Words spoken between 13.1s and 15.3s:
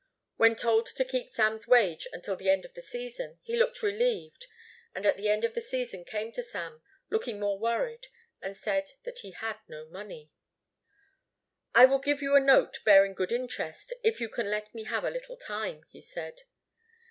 good interest if you can let me have a